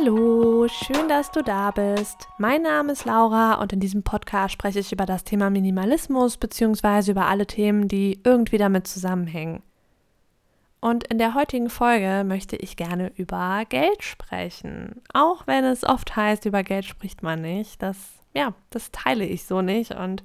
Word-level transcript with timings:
Hallo, 0.00 0.66
schön, 0.68 1.08
dass 1.08 1.30
du 1.30 1.42
da 1.42 1.70
bist. 1.72 2.28
Mein 2.38 2.62
Name 2.62 2.92
ist 2.92 3.04
Laura 3.04 3.60
und 3.60 3.72
in 3.72 3.80
diesem 3.80 4.02
Podcast 4.02 4.54
spreche 4.54 4.78
ich 4.78 4.92
über 4.92 5.04
das 5.04 5.24
Thema 5.24 5.50
Minimalismus 5.50 6.38
bzw. 6.38 7.10
über 7.10 7.26
alle 7.26 7.46
Themen, 7.46 7.86
die 7.86 8.18
irgendwie 8.24 8.56
damit 8.56 8.86
zusammenhängen. 8.86 9.62
Und 10.80 11.04
in 11.08 11.18
der 11.18 11.34
heutigen 11.34 11.68
Folge 11.68 12.24
möchte 12.24 12.56
ich 12.56 12.76
gerne 12.76 13.12
über 13.16 13.64
Geld 13.68 14.02
sprechen. 14.02 15.02
Auch 15.12 15.46
wenn 15.46 15.64
es 15.64 15.84
oft 15.84 16.16
heißt, 16.16 16.46
über 16.46 16.62
Geld 16.62 16.86
spricht 16.86 17.22
man 17.22 17.42
nicht. 17.42 17.82
Das, 17.82 17.96
ja, 18.32 18.54
das 18.70 18.92
teile 18.92 19.26
ich 19.26 19.44
so 19.44 19.60
nicht. 19.60 19.90
Und 19.90 20.22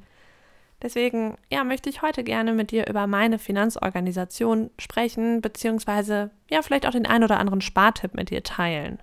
deswegen, 0.83 1.37
ja, 1.51 1.65
möchte 1.65 1.89
ich 1.89 2.01
heute 2.01 2.23
gerne 2.23 2.53
mit 2.53 2.71
dir 2.71 2.87
über 2.87 3.07
meine 3.07 3.39
Finanzorganisation 3.39 4.69
sprechen, 4.79 5.41
beziehungsweise, 5.41 6.31
ja, 6.49 6.61
vielleicht 6.61 6.85
auch 6.85 6.91
den 6.91 7.07
ein 7.07 7.25
oder 7.25 7.39
anderen 7.39 7.61
Spartipp 7.61 8.13
mit 8.13 8.29
dir 8.29 8.43
teilen. 8.43 8.99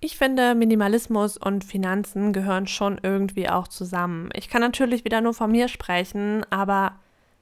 Ich 0.00 0.16
finde, 0.16 0.54
Minimalismus 0.54 1.36
und 1.36 1.64
Finanzen 1.64 2.32
gehören 2.32 2.68
schon 2.68 3.00
irgendwie 3.02 3.48
auch 3.48 3.66
zusammen. 3.66 4.30
Ich 4.34 4.48
kann 4.48 4.60
natürlich 4.60 5.04
wieder 5.04 5.20
nur 5.20 5.34
von 5.34 5.50
mir 5.50 5.66
sprechen, 5.66 6.46
aber 6.50 6.92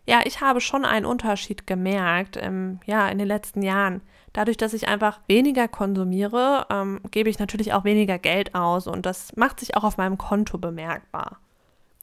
ja, 0.06 0.20
ich 0.24 0.40
habe 0.40 0.60
schon 0.60 0.84
einen 0.84 1.04
Unterschied 1.04 1.66
gemerkt, 1.66 2.36
im, 2.36 2.80
ja, 2.86 3.08
in 3.08 3.18
den 3.18 3.26
letzten 3.26 3.62
Jahren. 3.62 4.00
Dadurch, 4.32 4.56
dass 4.56 4.72
ich 4.72 4.88
einfach 4.88 5.20
weniger 5.26 5.68
konsumiere, 5.68 6.66
ähm, 6.70 7.00
gebe 7.10 7.28
ich 7.28 7.38
natürlich 7.38 7.74
auch 7.74 7.84
weniger 7.84 8.18
Geld 8.18 8.54
aus 8.54 8.86
und 8.86 9.04
das 9.04 9.36
macht 9.36 9.60
sich 9.60 9.76
auch 9.76 9.84
auf 9.84 9.98
meinem 9.98 10.16
Konto 10.16 10.56
bemerkbar. 10.56 11.38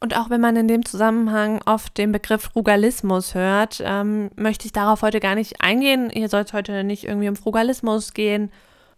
Und 0.01 0.17
auch 0.17 0.29
wenn 0.29 0.41
man 0.41 0.55
in 0.57 0.67
dem 0.67 0.85
Zusammenhang 0.85 1.61
oft 1.65 1.97
den 1.97 2.11
Begriff 2.11 2.43
Frugalismus 2.43 3.33
hört, 3.33 3.81
ähm, 3.83 4.29
möchte 4.35 4.65
ich 4.65 4.73
darauf 4.73 5.01
heute 5.01 5.19
gar 5.19 5.33
nicht 5.33 5.61
eingehen. 5.61 6.11
Hier 6.11 6.27
soll 6.27 6.41
es 6.41 6.53
heute 6.53 6.83
nicht 6.83 7.05
irgendwie 7.05 7.29
um 7.29 7.37
Frugalismus 7.37 8.13
gehen 8.13 8.51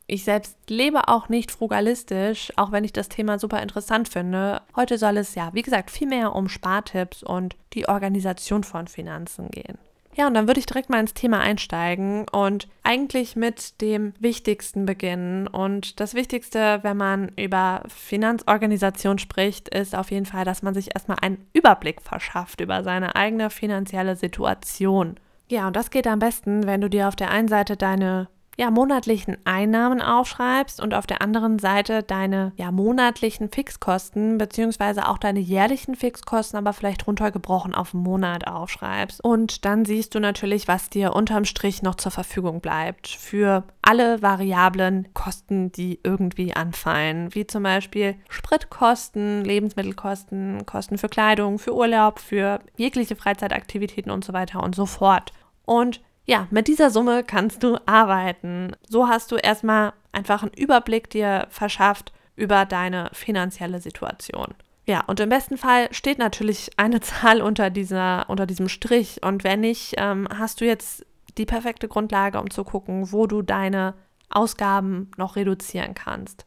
ich 0.08 0.24
selbst 0.24 0.58
lebe 0.70 1.08
auch 1.08 1.30
nicht 1.30 1.52
frugalistisch, 1.52 2.52
auch 2.56 2.72
wenn 2.72 2.84
ich 2.84 2.94
das 2.94 3.10
Thema 3.10 3.40
super 3.40 3.62
interessant 3.62 4.08
finde. 4.08 4.62
Heute 4.76 4.98
soll 4.98 5.18
es 5.18 5.36
ja, 5.36 5.50
wie 5.54 5.64
gesagt, 5.64 5.92
viel 5.92 6.08
mehr 6.08 6.36
um 6.36 6.50
Spartipps 6.50 7.24
und 7.24 7.56
die 7.74 7.88
Organisation 7.88 8.64
von 8.64 8.88
Finanzen 8.88 9.50
gehen. 9.50 9.78
Ja, 10.16 10.28
und 10.28 10.34
dann 10.34 10.48
würde 10.48 10.62
ich 10.62 10.66
direkt 10.66 10.90
mal 10.90 11.02
ins 11.02 11.14
Thema 11.14 11.42
einsteigen 11.42 12.26
und 12.30 12.70
eigentlich 12.84 13.36
mit 13.36 13.82
dem 13.82 14.14
Wichtigsten 14.20 14.86
beginnen. 14.86 15.48
Und 15.48 16.00
das 16.00 16.14
Wichtigste, 16.14 16.80
wenn 16.84 16.96
man 16.96 17.30
über 17.36 17.84
Finanzorganisation 17.90 19.20
spricht, 19.20 19.68
ist 19.70 19.94
auf 19.94 20.12
jeden 20.12 20.26
Fall, 20.26 20.46
dass 20.46 20.62
man 20.62 20.74
sich 20.74 20.96
erstmal 20.96 21.18
einen 21.22 21.46
Überblick 21.52 22.02
verschafft 22.02 22.62
über 22.62 22.82
seine 22.84 23.18
eigene 23.18 23.50
finanzielle 23.50 24.16
Situation. 24.16 25.16
Ja, 25.50 25.68
und 25.68 25.76
das 25.76 25.92
geht 25.92 26.08
am 26.08 26.20
besten, 26.20 26.66
wenn 26.66 26.82
du 26.82 26.90
dir 26.90 27.10
auf 27.10 27.18
der 27.18 27.30
einen 27.30 27.50
Seite 27.50 27.76
deine 27.76 28.30
ja, 28.58 28.72
monatlichen 28.72 29.38
Einnahmen 29.44 30.02
aufschreibst 30.02 30.82
und 30.82 30.94
auf 30.94 31.06
der 31.06 31.22
anderen 31.22 31.60
Seite 31.60 32.04
deine 32.04 32.54
ja, 32.56 32.72
monatlichen 32.72 33.50
Fixkosten 33.50 34.38
beziehungsweise 34.38 35.10
auch 35.10 35.18
deine 35.18 35.40
jährlichen 35.40 35.96
Fixkosten, 35.96 36.58
aber 36.58 36.72
vielleicht 36.72 37.06
runtergebrochen 37.06 37.76
auf 37.76 37.94
einen 37.94 38.04
Monat 38.04 38.48
aufschreibst. 38.48 39.22
Und 39.24 39.66
dann 39.66 39.84
siehst 39.84 40.16
du 40.16 40.20
natürlich, 40.20 40.68
was 40.70 40.90
dir 40.90 41.14
unterm 41.14 41.44
Strich 41.44 41.82
noch 41.82 41.96
zur 41.96 42.12
Verfügung 42.12 42.62
bleibt 42.62 43.08
für 43.08 43.64
alle 43.82 44.22
variablen 44.22 45.10
Kosten, 45.14 45.72
die 45.74 46.00
irgendwie 46.04 46.56
anfallen, 46.56 47.36
wie 47.36 47.46
zum 47.46 47.64
Beispiel 47.64 48.16
Spritkosten, 48.30 49.44
Lebensmittelkosten, 49.44 50.66
Kosten 50.66 50.98
für 50.98 51.10
Kleidung, 51.10 51.60
für 51.60 51.76
Urlaub, 51.76 52.20
für 52.20 52.60
jegliche 52.78 53.18
Freizeitaktivitäten 53.18 54.12
und 54.12 54.24
so 54.24 54.32
weiter 54.32 54.64
und 54.64 54.76
so 54.76 54.86
fort. 54.86 55.34
Und 55.66 56.02
ja, 56.26 56.48
mit 56.50 56.68
dieser 56.68 56.90
Summe 56.90 57.24
kannst 57.24 57.64
du 57.64 57.78
arbeiten. 57.86 58.76
So 58.88 59.08
hast 59.08 59.32
du 59.32 59.36
erstmal 59.36 59.94
einfach 60.12 60.42
einen 60.42 60.54
Überblick 60.54 61.10
dir 61.10 61.48
verschafft 61.50 62.14
über 62.36 62.66
deine 62.66 63.10
finanzielle 63.14 63.80
Situation. 63.80 64.54
Ja, 64.88 65.04
und 65.08 65.20
im 65.20 65.30
besten 65.30 65.58
Fall 65.58 65.92
steht 65.94 66.18
natürlich 66.18 66.72
eine 66.78 67.00
Zahl 67.02 67.42
unter, 67.42 67.70
dieser, 67.70 68.30
unter 68.30 68.46
diesem 68.46 68.70
Strich. 68.70 69.24
Und 69.24 69.44
wenn 69.44 69.62
nicht, 69.62 69.96
ähm, 69.98 70.28
hast 70.36 70.62
du 70.62 70.66
jetzt 70.66 71.06
die 71.38 71.46
perfekte 71.46 71.88
Grundlage, 71.88 72.40
um 72.40 72.50
zu 72.50 72.64
gucken, 72.64 73.12
wo 73.12 73.28
du 73.28 73.42
deine 73.42 73.94
Ausgaben 74.30 75.12
noch 75.18 75.36
reduzieren 75.36 75.94
kannst. 75.94 76.46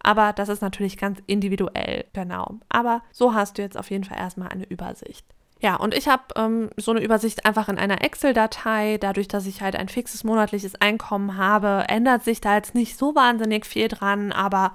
Aber 0.00 0.32
das 0.32 0.48
ist 0.48 0.62
natürlich 0.62 0.98
ganz 0.98 1.22
individuell, 1.26 2.04
genau. 2.12 2.56
Aber 2.68 3.02
so 3.12 3.34
hast 3.34 3.56
du 3.56 3.62
jetzt 3.62 3.76
auf 3.76 3.90
jeden 3.90 4.04
Fall 4.04 4.18
erstmal 4.18 4.48
eine 4.48 4.64
Übersicht. 4.64 5.24
Ja, 5.62 5.76
und 5.76 5.94
ich 5.94 6.08
habe 6.08 6.24
ähm, 6.34 6.70
so 6.76 6.90
eine 6.90 7.00
Übersicht 7.00 7.46
einfach 7.46 7.68
in 7.68 7.78
einer 7.78 8.02
Excel-Datei. 8.02 8.98
Dadurch, 8.98 9.28
dass 9.28 9.46
ich 9.46 9.62
halt 9.62 9.76
ein 9.76 9.88
fixes 9.88 10.24
monatliches 10.24 10.74
Einkommen 10.80 11.36
habe, 11.36 11.84
ändert 11.88 12.24
sich 12.24 12.40
da 12.40 12.56
jetzt 12.56 12.74
nicht 12.74 12.98
so 12.98 13.14
wahnsinnig 13.14 13.64
viel 13.64 13.86
dran. 13.86 14.32
Aber 14.32 14.72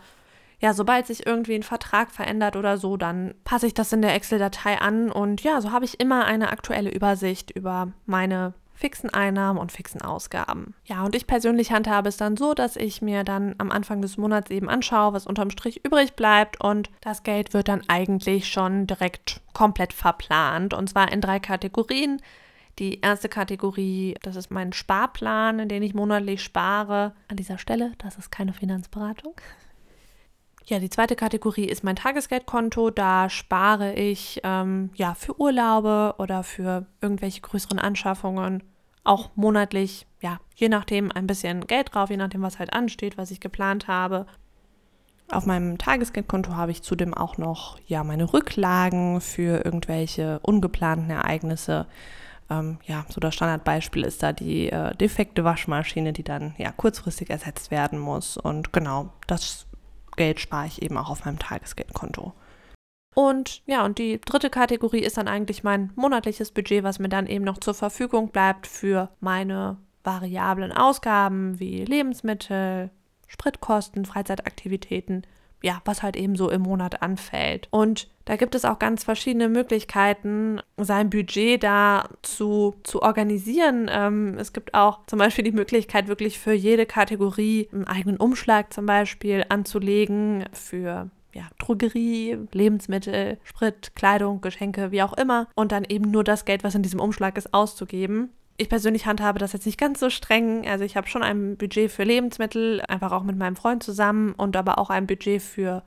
ja, 0.59 0.73
sobald 0.73 1.05
sich 1.05 1.25
irgendwie 1.25 1.55
ein 1.55 1.63
Vertrag 1.63 2.09
verändert 2.11 2.55
oder 2.55 2.77
so, 2.77 2.95
dann 2.95 3.35
passe 3.43 3.67
ich 3.67 3.73
das 3.73 3.91
in 3.91 4.01
der 4.01 4.15
Excel-Datei 4.15 4.79
an. 4.79 5.11
Und 5.11 5.43
ja, 5.43 5.59
so 5.59 5.73
habe 5.73 5.83
ich 5.83 5.99
immer 5.99 6.23
eine 6.23 6.51
aktuelle 6.51 6.89
Übersicht 6.89 7.51
über 7.51 7.89
meine 8.05 8.53
fixen 8.77 9.09
Einnahmen 9.09 9.59
und 9.59 9.71
fixen 9.71 10.01
Ausgaben. 10.01 10.75
Ja, 10.85 11.03
und 11.03 11.15
ich 11.15 11.25
persönlich 11.25 11.71
handhabe 11.71 12.09
es 12.09 12.17
dann 12.17 12.37
so, 12.37 12.53
dass 12.53 12.75
ich 12.75 13.01
mir 13.01 13.23
dann 13.23 13.55
am 13.57 13.71
Anfang 13.71 14.01
des 14.01 14.17
Monats 14.17 14.51
eben 14.51 14.69
anschaue, 14.69 15.13
was 15.13 15.25
unterm 15.25 15.49
Strich 15.49 15.83
übrig 15.83 16.15
bleibt 16.15 16.63
und 16.63 16.91
das 17.01 17.23
Geld 17.23 17.53
wird 17.53 17.67
dann 17.67 17.81
eigentlich 17.87 18.47
schon 18.47 18.85
direkt 18.85 19.41
komplett 19.53 19.93
verplant 19.93 20.75
und 20.75 20.89
zwar 20.89 21.11
in 21.11 21.21
drei 21.21 21.39
Kategorien. 21.39 22.21
Die 22.77 23.01
erste 23.01 23.27
Kategorie, 23.27 24.15
das 24.21 24.35
ist 24.35 24.51
mein 24.51 24.71
Sparplan, 24.71 25.57
in 25.57 25.69
den 25.69 25.81
ich 25.81 25.95
monatlich 25.95 26.43
spare. 26.43 27.13
An 27.27 27.37
dieser 27.37 27.57
Stelle, 27.57 27.93
das 27.97 28.17
ist 28.17 28.31
keine 28.31 28.53
Finanzberatung. 28.53 29.33
Ja, 30.69 30.79
die 30.79 30.89
zweite 30.89 31.15
Kategorie 31.15 31.63
ist 31.63 31.85
mein 31.85 31.95
Tagesgeldkonto. 31.95 32.89
Da 32.89 33.29
spare 33.29 33.93
ich 33.93 34.41
ähm, 34.43 34.89
ja 34.95 35.13
für 35.13 35.39
Urlaube 35.39 36.15
oder 36.17 36.43
für 36.43 36.85
irgendwelche 37.01 37.39
größeren 37.39 37.79
Anschaffungen 37.79 38.63
auch 39.05 39.29
monatlich, 39.35 40.05
ja, 40.21 40.39
je 40.55 40.67
nachdem 40.67 41.09
ein 41.13 41.25
bisschen 41.25 41.65
Geld 41.67 41.93
drauf, 41.95 42.09
je 42.09 42.17
nachdem, 42.17 42.41
was 42.41 42.59
halt 42.59 42.73
ansteht, 42.73 43.17
was 43.17 43.31
ich 43.31 43.39
geplant 43.39 43.87
habe. 43.87 44.25
Auf 45.31 45.45
meinem 45.45 45.77
Tagesgeldkonto 45.77 46.55
habe 46.57 46.71
ich 46.71 46.83
zudem 46.83 47.13
auch 47.13 47.37
noch 47.37 47.79
ja 47.87 48.03
meine 48.03 48.33
Rücklagen 48.33 49.21
für 49.21 49.63
irgendwelche 49.63 50.39
ungeplanten 50.39 51.09
Ereignisse. 51.09 51.85
Ähm, 52.49 52.79
ja, 52.85 53.05
so 53.07 53.21
das 53.21 53.35
Standardbeispiel 53.35 54.03
ist 54.03 54.21
da 54.21 54.33
die 54.33 54.69
äh, 54.69 54.93
defekte 54.95 55.45
Waschmaschine, 55.45 56.11
die 56.11 56.23
dann 56.23 56.55
ja 56.57 56.73
kurzfristig 56.73 57.29
ersetzt 57.29 57.71
werden 57.71 57.99
muss. 57.99 58.35
Und 58.35 58.73
genau, 58.73 59.13
das 59.27 59.66
Geld 60.17 60.41
spare 60.41 60.67
ich 60.67 60.81
eben 60.81 60.97
auch 60.97 61.09
auf 61.09 61.23
meinem 61.23 61.39
Tagesgeldkonto. 61.39 62.33
Und 63.15 63.63
ja, 63.65 63.83
und 63.83 63.97
die 63.97 64.21
dritte 64.21 64.49
Kategorie 64.49 64.99
ist 64.99 65.17
dann 65.17 65.27
eigentlich 65.27 65.63
mein 65.63 65.91
monatliches 65.95 66.51
Budget, 66.51 66.83
was 66.83 66.99
mir 66.99 67.09
dann 67.09 67.25
eben 67.25 67.45
noch 67.45 67.57
zur 67.57 67.73
Verfügung 67.73 68.29
bleibt 68.29 68.67
für 68.67 69.09
meine 69.21 69.77
variablen 70.03 70.71
Ausgaben 70.71 71.59
wie 71.59 71.83
Lebensmittel, 71.83 72.91
Spritkosten, 73.27 74.05
Freizeitaktivitäten 74.05 75.25
ja, 75.63 75.81
was 75.85 76.03
halt 76.03 76.15
eben 76.15 76.35
so 76.35 76.49
im 76.49 76.61
Monat 76.61 77.01
anfällt. 77.01 77.67
Und 77.71 78.07
da 78.25 78.35
gibt 78.35 78.55
es 78.55 78.65
auch 78.65 78.79
ganz 78.79 79.03
verschiedene 79.03 79.49
Möglichkeiten, 79.49 80.59
sein 80.77 81.09
Budget 81.09 81.63
da 81.63 82.09
zu, 82.21 82.75
zu 82.83 83.01
organisieren. 83.01 83.89
Ähm, 83.91 84.35
es 84.37 84.53
gibt 84.53 84.73
auch 84.73 84.99
zum 85.07 85.19
Beispiel 85.19 85.43
die 85.43 85.51
Möglichkeit, 85.51 86.07
wirklich 86.07 86.37
für 86.39 86.53
jede 86.53 86.85
Kategorie 86.85 87.69
einen 87.71 87.87
eigenen 87.87 88.17
Umschlag 88.17 88.73
zum 88.73 88.85
Beispiel 88.85 89.45
anzulegen, 89.49 90.45
für 90.53 91.09
ja, 91.33 91.43
Drogerie, 91.59 92.37
Lebensmittel, 92.51 93.37
Sprit, 93.43 93.95
Kleidung, 93.95 94.41
Geschenke, 94.41 94.91
wie 94.91 95.03
auch 95.03 95.13
immer. 95.13 95.47
Und 95.55 95.71
dann 95.71 95.85
eben 95.87 96.11
nur 96.11 96.23
das 96.23 96.45
Geld, 96.45 96.63
was 96.63 96.75
in 96.75 96.83
diesem 96.83 96.99
Umschlag 96.99 97.37
ist, 97.37 97.53
auszugeben 97.53 98.31
ich 98.57 98.69
persönlich 98.69 99.05
handhabe 99.05 99.39
das 99.39 99.53
jetzt 99.53 99.65
nicht 99.65 99.79
ganz 99.79 99.99
so 99.99 100.09
streng. 100.09 100.67
Also 100.67 100.83
ich 100.83 100.97
habe 100.97 101.07
schon 101.07 101.23
ein 101.23 101.57
Budget 101.57 101.91
für 101.91 102.03
Lebensmittel, 102.03 102.81
einfach 102.81 103.11
auch 103.11 103.23
mit 103.23 103.37
meinem 103.37 103.55
Freund 103.55 103.83
zusammen 103.83 104.33
und 104.33 104.55
aber 104.55 104.79
auch 104.79 104.89
ein 104.89 105.07
Budget 105.07 105.41
für 105.41 105.83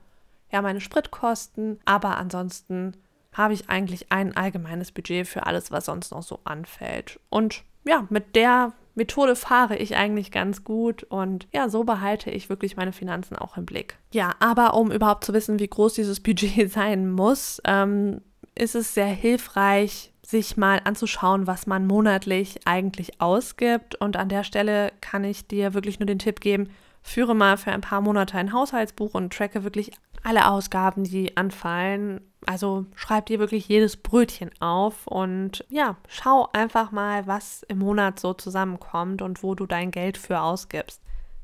ja 0.51 0.61
meine 0.61 0.81
Spritkosten. 0.81 1.79
Aber 1.85 2.17
ansonsten 2.17 2.95
habe 3.33 3.53
ich 3.53 3.69
eigentlich 3.69 4.11
ein 4.11 4.35
allgemeines 4.35 4.91
Budget 4.91 5.27
für 5.27 5.45
alles, 5.45 5.71
was 5.71 5.85
sonst 5.85 6.11
noch 6.11 6.23
so 6.23 6.39
anfällt. 6.45 7.19
Und 7.29 7.63
ja, 7.83 8.05
mit 8.09 8.35
der 8.35 8.73
Methode 8.95 9.35
fahre 9.35 9.77
ich 9.77 9.95
eigentlich 9.95 10.31
ganz 10.31 10.63
gut 10.63 11.03
und 11.03 11.47
ja, 11.53 11.69
so 11.69 11.83
behalte 11.83 12.29
ich 12.29 12.49
wirklich 12.49 12.75
meine 12.75 12.91
Finanzen 12.91 13.37
auch 13.37 13.57
im 13.57 13.65
Blick. 13.65 13.97
Ja, 14.13 14.35
aber 14.39 14.73
um 14.73 14.91
überhaupt 14.91 15.23
zu 15.23 15.33
wissen, 15.33 15.59
wie 15.59 15.67
groß 15.67 15.93
dieses 15.93 16.19
Budget 16.19 16.71
sein 16.71 17.09
muss, 17.09 17.61
ähm, 17.65 18.21
ist 18.55 18.75
es 18.75 18.93
sehr 18.93 19.07
hilfreich, 19.07 20.10
sich 20.31 20.57
mal 20.57 20.81
anzuschauen, 20.83 21.45
was 21.45 21.67
man 21.67 21.85
monatlich 21.85 22.61
eigentlich 22.65 23.21
ausgibt. 23.21 23.95
Und 23.95 24.17
an 24.17 24.29
der 24.29 24.43
Stelle 24.43 24.91
kann 25.01 25.23
ich 25.23 25.47
dir 25.47 25.73
wirklich 25.73 25.99
nur 25.99 26.07
den 26.07 26.19
Tipp 26.19 26.39
geben, 26.39 26.69
führe 27.03 27.35
mal 27.35 27.57
für 27.57 27.71
ein 27.71 27.81
paar 27.81 28.01
Monate 28.01 28.37
ein 28.37 28.53
Haushaltsbuch 28.53 29.13
und 29.13 29.33
tracke 29.33 29.63
wirklich 29.63 29.91
alle 30.23 30.49
Ausgaben, 30.49 31.03
die 31.03 31.35
anfallen. 31.35 32.21
Also 32.45 32.85
schreib 32.95 33.27
dir 33.27 33.39
wirklich 33.39 33.67
jedes 33.67 33.97
Brötchen 33.97 34.51
auf 34.59 35.05
und 35.05 35.65
ja, 35.69 35.97
schau 36.07 36.49
einfach 36.53 36.91
mal, 36.91 37.27
was 37.27 37.63
im 37.63 37.79
Monat 37.79 38.19
so 38.19 38.33
zusammenkommt 38.33 39.21
und 39.21 39.43
wo 39.43 39.53
du 39.53 39.65
dein 39.65 39.91
Geld 39.91 40.17
für 40.17 40.41
ausgibst. 40.41 41.00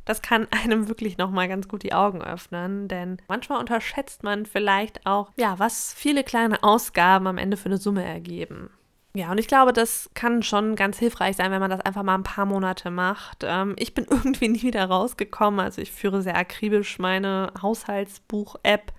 Das 0.07 0.21
kann 0.21 0.47
einem 0.63 0.87
wirklich 0.87 1.17
nochmal 1.17 1.47
ganz 1.47 1.67
gut 1.67 1.83
die 1.83 1.93
Augen 1.93 2.21
öffnen, 2.21 2.87
denn 2.87 3.17
manchmal 3.27 3.59
unterschätzt 3.59 4.23
man 4.23 4.45
vielleicht 4.45 5.05
auch, 5.05 5.31
ja, 5.37 5.59
was 5.59 5.93
viele 5.93 6.23
kleine 6.23 6.63
Ausgaben 6.63 7.27
am 7.27 7.37
Ende 7.37 7.57
für 7.57 7.67
eine 7.67 7.77
Summe 7.77 8.03
ergeben. 8.03 8.69
Ja, 9.17 9.31
und 9.31 9.39
ich 9.39 9.47
glaube, 9.47 9.73
das 9.73 10.11
kann 10.13 10.43
schon 10.43 10.75
ganz 10.75 10.99
hilfreich 10.99 11.37
sein, 11.37 11.49
wenn 11.51 11.59
man 11.59 11.71
das 11.71 11.81
einfach 11.81 12.03
mal 12.03 12.13
ein 12.13 12.23
paar 12.23 12.45
Monate 12.45 12.91
macht. 12.91 13.43
Ähm, 13.43 13.75
ich 13.79 13.95
bin 13.95 14.05
irgendwie 14.09 14.47
nie 14.47 14.61
wieder 14.61 14.85
rausgekommen. 14.85 15.59
Also 15.59 15.81
ich 15.81 15.91
führe 15.91 16.21
sehr 16.21 16.37
akribisch 16.37 16.99
meine 16.99 17.51
Haushaltsbuch-App 17.59 18.93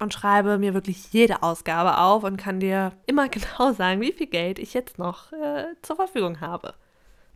und 0.00 0.12
schreibe 0.12 0.58
mir 0.58 0.74
wirklich 0.74 1.12
jede 1.12 1.44
Ausgabe 1.44 1.98
auf 1.98 2.24
und 2.24 2.36
kann 2.36 2.58
dir 2.58 2.92
immer 3.06 3.28
genau 3.28 3.72
sagen, 3.72 4.00
wie 4.00 4.12
viel 4.12 4.26
Geld 4.26 4.58
ich 4.58 4.74
jetzt 4.74 4.98
noch 4.98 5.32
äh, 5.32 5.66
zur 5.82 5.94
Verfügung 5.94 6.40
habe. 6.40 6.74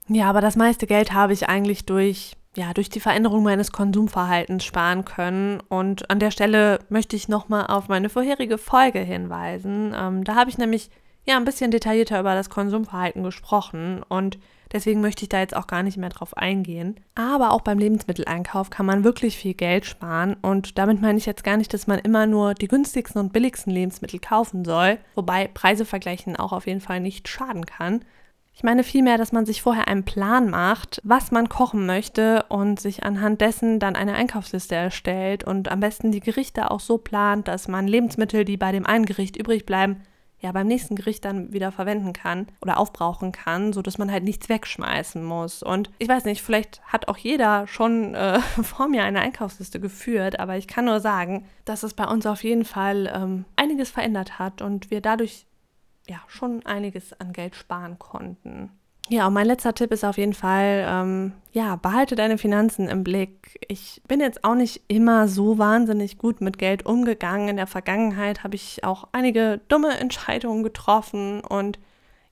Ja, 0.09 0.29
aber 0.29 0.41
das 0.41 0.57
meiste 0.57 0.89
Geld 0.89 1.13
habe 1.13 1.33
ich 1.33 1.49
eigentlich 1.49 1.87
durch 1.87 2.37
ja, 2.57 2.73
durch 2.73 2.89
die 2.89 3.01
Veränderung 3.01 3.43
meines 3.43 3.73
Konsumverhaltens 3.73 4.65
sparen 4.65 5.05
können. 5.05 5.61
Und 5.69 6.11
an 6.11 6.21
der 6.21 6.31
Stelle 6.31 6.79
möchte 6.89 7.17
ich 7.17 7.29
nochmal 7.29 7.67
auf 7.67 7.89
meine 7.89 8.09
vorherige 8.09 8.59
Folge 8.59 9.01
hinweisen. 9.01 9.95
Ähm, 9.97 10.25
da 10.25 10.35
habe 10.37 10.51
ich 10.51 10.59
nämlich 10.59 10.91
ja 11.27 11.37
ein 11.37 11.45
bisschen 11.45 11.71
detaillierter 11.71 12.21
über 12.21 12.35
das 12.35 12.51
Konsumverhalten 12.51 13.23
gesprochen 13.23 14.03
und 14.09 14.39
deswegen 14.73 15.01
möchte 15.01 15.23
ich 15.23 15.29
da 15.29 15.41
jetzt 15.41 15.57
auch 15.57 15.67
gar 15.67 15.83
nicht 15.83 15.97
mehr 15.97 16.11
drauf 16.11 16.37
eingehen. 16.37 17.01
Aber 17.15 17.53
auch 17.53 17.63
beim 17.63 17.79
Lebensmitteleinkauf 17.79 18.71
kann 18.71 18.87
man 18.87 19.05
wirklich 19.05 19.37
viel 19.37 19.55
Geld 19.55 19.87
sparen 19.87 20.37
und 20.43 20.79
damit 20.79 21.01
meine 21.01 21.19
ich 21.19 21.27
jetzt 21.27 21.45
gar 21.45 21.57
nicht, 21.57 21.73
dass 21.73 21.87
man 21.87 21.99
immer 21.99 22.27
nur 22.27 22.55
die 22.55 22.69
günstigsten 22.69 23.21
und 23.21 23.33
billigsten 23.33 23.73
Lebensmittel 23.73 24.21
kaufen 24.21 24.65
soll, 24.65 24.99
wobei 25.15 25.49
Preise 25.49 25.85
vergleichen 25.85 26.37
auch 26.37 26.53
auf 26.53 26.67
jeden 26.67 26.81
Fall 26.81 27.01
nicht 27.01 27.29
schaden 27.29 27.65
kann. 27.65 28.05
Ich 28.57 28.63
meine 28.63 28.85
vielmehr, 28.85 29.19
dass 29.19 29.33
man 29.33 29.47
sich 29.47 29.63
vorher 29.63 29.89
einen 29.89 30.05
Plan 30.05 30.49
macht, 30.49 31.01
was 31.03 31.33
man 31.33 31.49
kochen 31.49 31.87
möchte 31.87 32.45
und 32.49 32.79
sich 32.79 33.03
anhand 33.03 33.41
dessen 33.41 33.81
dann 33.81 33.97
eine 33.97 34.15
Einkaufsliste 34.15 34.77
erstellt 34.77 35.43
und 35.43 35.71
am 35.71 35.81
besten 35.81 36.13
die 36.13 36.21
Gerichte 36.21 36.71
auch 36.71 36.79
so 36.79 36.97
plant, 36.97 37.49
dass 37.49 37.67
man 37.67 37.89
Lebensmittel, 37.89 38.45
die 38.45 38.57
bei 38.57 38.71
dem 38.71 38.87
einen 38.87 39.07
Gericht 39.07 39.37
übrig 39.37 39.67
bleiben, 39.67 40.03
ja 40.45 40.53
beim 40.53 40.69
nächsten 40.69 40.95
Gericht 40.95 41.25
dann 41.25 41.53
wieder 41.53 41.73
verwenden 41.73 42.13
kann 42.13 42.47
oder 42.61 42.79
aufbrauchen 42.79 43.33
kann, 43.33 43.73
sodass 43.73 43.99
man 43.99 44.13
halt 44.13 44.23
nichts 44.23 44.49
wegschmeißen 44.49 45.25
muss. 45.25 45.65
Und 45.65 45.91
ich 45.99 46.09
weiß 46.09 46.25
nicht, 46.25 46.43
vielleicht 46.43 46.81
hat 46.85 47.09
auch 47.09 47.17
jeder 47.17 47.67
schon 47.67 48.15
äh, 48.15 48.39
vor 48.63 48.87
mir 48.87 49.03
eine 49.03 49.21
Einkaufsliste 49.21 49.81
geführt, 49.81 50.39
aber 50.39 50.57
ich 50.57 50.69
kann 50.69 50.85
nur 50.85 51.01
sagen, 51.01 51.47
dass 51.65 51.83
es 51.83 51.95
bei 51.95 52.07
uns 52.07 52.25
auf 52.27 52.45
jeden 52.45 52.65
Fall 52.65 53.13
ähm, 53.13 53.47
einiges 53.57 53.91
verändert 53.91 54.39
hat 54.39 54.63
und 54.63 54.93
wir 54.93 55.01
dadurch 55.01 55.47
ja 56.09 56.21
schon 56.29 56.65
einiges 56.67 57.19
an 57.19 57.33
Geld 57.33 57.55
sparen 57.57 57.99
konnten. 57.99 58.71
Ja, 59.11 59.27
und 59.27 59.35
mein 59.35 59.47
letzter 59.47 59.75
Tipp 59.75 59.93
ist 59.93 60.03
auf 60.03 60.17
jeden 60.17 60.33
Fall, 60.33 60.87
ähm, 60.89 61.33
ja, 61.53 61.77
behalte 61.77 62.17
deine 62.17 62.39
Finanzen 62.39 62.89
im 62.89 63.05
Blick. 63.05 63.61
Ich 63.69 64.01
bin 64.09 64.21
jetzt 64.21 64.45
auch 64.45 64.55
nicht 64.55 64.83
immer 64.89 65.29
so 65.29 65.59
wahnsinnig 65.59 66.17
gut 66.17 66.41
mit 66.41 66.59
Geld 66.59 66.87
umgegangen. 66.87 67.49
In 67.49 67.57
der 67.57 67.67
Vergangenheit 67.67 68.45
habe 68.45 68.55
ich 68.55 68.83
auch 68.83 69.09
einige 69.13 69.61
dumme 69.69 69.99
Entscheidungen 69.99 70.63
getroffen 70.63 71.43
und 71.43 71.79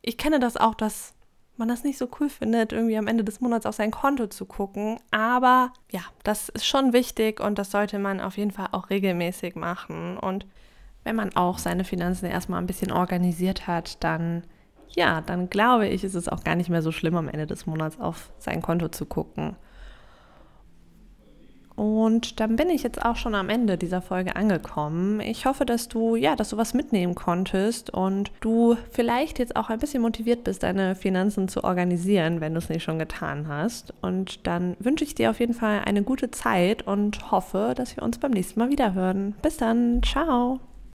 ich 0.00 0.16
kenne 0.16 0.40
das 0.40 0.56
auch, 0.56 0.74
dass 0.74 1.12
man 1.58 1.68
das 1.68 1.84
nicht 1.84 1.98
so 1.98 2.08
cool 2.18 2.30
findet, 2.30 2.72
irgendwie 2.72 2.96
am 2.96 3.06
Ende 3.06 3.22
des 3.22 3.42
Monats 3.42 3.66
auf 3.66 3.74
sein 3.74 3.90
Konto 3.90 4.26
zu 4.28 4.46
gucken. 4.46 4.98
Aber 5.10 5.74
ja, 5.90 6.00
das 6.24 6.48
ist 6.48 6.66
schon 6.66 6.94
wichtig 6.94 7.38
und 7.38 7.58
das 7.58 7.70
sollte 7.70 7.98
man 7.98 8.20
auf 8.20 8.38
jeden 8.38 8.50
Fall 8.50 8.68
auch 8.72 8.88
regelmäßig 8.88 9.56
machen. 9.56 10.16
Und 10.16 10.46
wenn 11.04 11.16
man 11.16 11.34
auch 11.36 11.58
seine 11.58 11.84
Finanzen 11.84 12.26
erstmal 12.26 12.60
ein 12.60 12.66
bisschen 12.66 12.92
organisiert 12.92 13.66
hat, 13.66 14.02
dann 14.04 14.42
ja, 14.94 15.22
dann 15.22 15.48
glaube 15.48 15.88
ich, 15.88 16.04
ist 16.04 16.14
es 16.14 16.28
auch 16.28 16.44
gar 16.44 16.54
nicht 16.54 16.68
mehr 16.68 16.82
so 16.82 16.92
schlimm, 16.92 17.16
am 17.16 17.28
Ende 17.28 17.46
des 17.46 17.66
Monats 17.66 17.98
auf 17.98 18.30
sein 18.38 18.62
Konto 18.62 18.88
zu 18.88 19.06
gucken. 19.06 19.56
Und 21.74 22.38
dann 22.38 22.56
bin 22.56 22.68
ich 22.68 22.82
jetzt 22.82 23.02
auch 23.02 23.16
schon 23.16 23.34
am 23.34 23.48
Ende 23.48 23.78
dieser 23.78 24.02
Folge 24.02 24.36
angekommen. 24.36 25.20
Ich 25.20 25.46
hoffe, 25.46 25.64
dass 25.64 25.88
du, 25.88 26.16
ja, 26.16 26.36
dass 26.36 26.50
du 26.50 26.58
was 26.58 26.74
mitnehmen 26.74 27.14
konntest 27.14 27.88
und 27.88 28.30
du 28.40 28.76
vielleicht 28.90 29.38
jetzt 29.38 29.56
auch 29.56 29.70
ein 29.70 29.78
bisschen 29.78 30.02
motiviert 30.02 30.44
bist, 30.44 30.62
deine 30.64 30.94
Finanzen 30.94 31.48
zu 31.48 31.64
organisieren, 31.64 32.42
wenn 32.42 32.52
du 32.52 32.58
es 32.58 32.68
nicht 32.68 32.82
schon 32.82 32.98
getan 32.98 33.48
hast. 33.48 33.94
Und 34.02 34.46
dann 34.46 34.76
wünsche 34.80 35.04
ich 35.04 35.14
dir 35.14 35.30
auf 35.30 35.40
jeden 35.40 35.54
Fall 35.54 35.80
eine 35.86 36.02
gute 36.02 36.30
Zeit 36.30 36.86
und 36.86 37.30
hoffe, 37.30 37.72
dass 37.74 37.96
wir 37.96 38.02
uns 38.02 38.18
beim 38.18 38.32
nächsten 38.32 38.60
Mal 38.60 38.68
wieder 38.68 38.92
hören. 38.92 39.34
Bis 39.40 39.56
dann, 39.56 40.02
ciao. 40.02 40.60